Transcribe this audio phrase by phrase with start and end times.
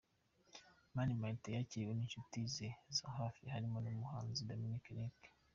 [0.95, 2.67] Mani Martin yakiriwe n'inshuti ze
[2.97, 5.17] za hafi harimo n'umuhanzi Dominic Nic.